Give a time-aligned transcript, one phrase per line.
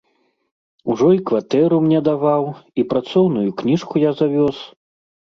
[0.93, 2.43] Ужо і кватэру мне даваў,
[2.83, 4.57] і працоўную кніжку я завёз.